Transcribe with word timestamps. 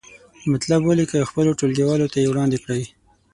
مطلب 0.51 0.79
ولیکئ 0.85 1.17
او 1.21 1.29
خپلو 1.31 1.57
ټولګیوالو 1.59 2.11
ته 2.13 2.17
یې 2.21 2.27
وړاندې 2.29 2.57
کړئ. 2.63 2.83